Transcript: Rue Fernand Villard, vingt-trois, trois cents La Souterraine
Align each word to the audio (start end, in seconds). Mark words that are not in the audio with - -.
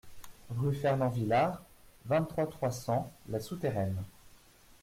Rue 0.49 0.73
Fernand 0.73 1.09
Villard, 1.09 1.61
vingt-trois, 2.07 2.47
trois 2.47 2.71
cents 2.71 3.13
La 3.29 3.39
Souterraine 3.39 4.01